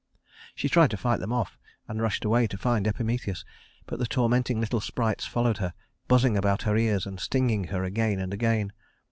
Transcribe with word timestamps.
She 0.55 0.67
tried 0.67 0.89
to 0.89 0.97
fight 0.97 1.19
them 1.19 1.31
off, 1.31 1.59
and 1.87 2.01
rushed 2.01 2.25
away 2.25 2.47
to 2.47 2.57
find 2.57 2.87
Epimetheus; 2.87 3.45
but 3.85 3.99
the 3.99 4.07
tormenting 4.07 4.59
little 4.59 4.79
sprites 4.81 5.27
followed 5.27 5.59
her, 5.59 5.75
buzzing 6.07 6.35
about 6.35 6.63
her 6.63 6.75
ears 6.75 7.05
and 7.05 7.19
stinging 7.19 7.65
her 7.65 7.83
again 7.83 8.17
and 8.17 8.33
again. 8.33 8.73